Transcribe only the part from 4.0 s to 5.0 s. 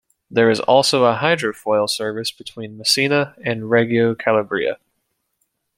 Calabria.